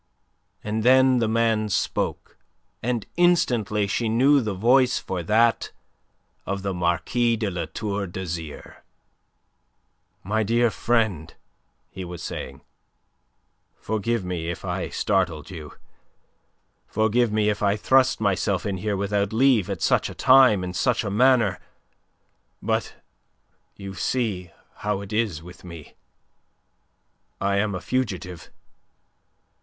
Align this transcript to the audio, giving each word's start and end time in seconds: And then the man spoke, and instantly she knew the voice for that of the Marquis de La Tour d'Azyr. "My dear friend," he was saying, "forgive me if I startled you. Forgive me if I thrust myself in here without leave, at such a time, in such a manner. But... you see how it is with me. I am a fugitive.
And 0.63 0.81
then 0.81 1.19
the 1.19 1.27
man 1.27 1.69
spoke, 1.69 2.35
and 2.81 3.05
instantly 3.17 3.85
she 3.85 4.09
knew 4.09 4.41
the 4.41 4.55
voice 4.55 4.97
for 4.97 5.21
that 5.21 5.71
of 6.43 6.63
the 6.63 6.73
Marquis 6.73 7.35
de 7.37 7.51
La 7.51 7.67
Tour 7.67 8.07
d'Azyr. 8.07 8.77
"My 10.23 10.41
dear 10.41 10.71
friend," 10.71 11.35
he 11.91 12.03
was 12.03 12.23
saying, 12.23 12.61
"forgive 13.75 14.25
me 14.25 14.49
if 14.49 14.65
I 14.65 14.89
startled 14.89 15.51
you. 15.51 15.75
Forgive 16.87 17.31
me 17.31 17.49
if 17.49 17.61
I 17.61 17.75
thrust 17.75 18.19
myself 18.19 18.65
in 18.65 18.77
here 18.77 18.97
without 18.97 19.31
leave, 19.31 19.69
at 19.69 19.83
such 19.83 20.09
a 20.09 20.15
time, 20.15 20.63
in 20.63 20.73
such 20.73 21.03
a 21.03 21.11
manner. 21.11 21.59
But... 22.59 22.95
you 23.75 23.93
see 23.93 24.49
how 24.77 25.01
it 25.01 25.13
is 25.13 25.43
with 25.43 25.63
me. 25.63 25.93
I 27.39 27.57
am 27.57 27.75
a 27.75 27.79
fugitive. 27.81 28.49